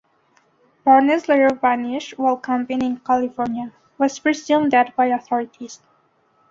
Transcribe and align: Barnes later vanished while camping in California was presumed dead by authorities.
Barnes 0.83 1.27
later 1.29 1.53
vanished 1.53 2.17
while 2.17 2.35
camping 2.35 2.81
in 2.81 2.97
California 3.01 3.71
was 3.99 4.17
presumed 4.17 4.71
dead 4.71 4.95
by 4.95 5.05
authorities. 5.05 5.79